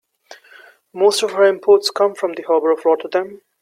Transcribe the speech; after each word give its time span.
Most 0.93 1.21
of 1.21 1.35
our 1.35 1.43
imports 1.43 1.91
come 1.91 2.15
from 2.15 2.33
the 2.33 2.41
harbor 2.41 2.71
of 2.71 2.83
Rotterdam. 2.85 3.43